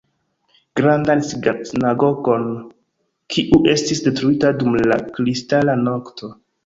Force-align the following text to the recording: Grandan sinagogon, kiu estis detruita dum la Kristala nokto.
Grandan 0.79 1.19
sinagogon, 1.31 2.47
kiu 3.35 3.59
estis 3.75 4.01
detruita 4.07 4.55
dum 4.63 4.79
la 4.93 4.99
Kristala 5.19 5.77
nokto. 5.85 6.33